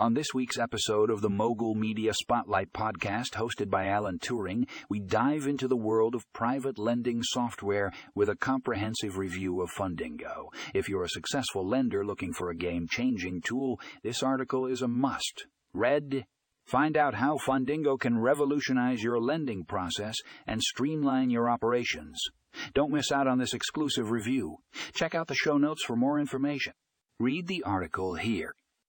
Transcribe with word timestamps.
On 0.00 0.14
this 0.14 0.32
week's 0.32 0.58
episode 0.58 1.10
of 1.10 1.20
the 1.20 1.28
Mogul 1.28 1.74
Media 1.74 2.14
Spotlight 2.14 2.72
podcast, 2.72 3.32
hosted 3.32 3.68
by 3.68 3.86
Alan 3.86 4.18
Turing, 4.18 4.66
we 4.88 4.98
dive 4.98 5.46
into 5.46 5.68
the 5.68 5.76
world 5.76 6.14
of 6.14 6.32
private 6.32 6.78
lending 6.78 7.22
software 7.22 7.92
with 8.14 8.30
a 8.30 8.34
comprehensive 8.34 9.18
review 9.18 9.60
of 9.60 9.68
Fundingo. 9.70 10.46
If 10.72 10.88
you're 10.88 11.04
a 11.04 11.08
successful 11.10 11.68
lender 11.68 12.02
looking 12.02 12.32
for 12.32 12.48
a 12.48 12.56
game 12.56 12.86
changing 12.90 13.42
tool, 13.42 13.78
this 14.02 14.22
article 14.22 14.64
is 14.64 14.80
a 14.80 14.88
must. 14.88 15.44
Read, 15.74 16.24
Find 16.64 16.96
out 16.96 17.16
how 17.16 17.36
Fundingo 17.36 18.00
can 18.00 18.18
revolutionize 18.18 19.02
your 19.02 19.20
lending 19.20 19.66
process 19.66 20.16
and 20.46 20.62
streamline 20.62 21.28
your 21.28 21.50
operations. 21.50 22.18
Don't 22.72 22.90
miss 22.90 23.12
out 23.12 23.26
on 23.26 23.36
this 23.36 23.52
exclusive 23.52 24.10
review. 24.10 24.56
Check 24.94 25.14
out 25.14 25.26
the 25.26 25.34
show 25.34 25.58
notes 25.58 25.84
for 25.84 25.94
more 25.94 26.18
information. 26.18 26.72
Read 27.18 27.48
the 27.48 27.62
article 27.64 28.14
here. 28.14 28.54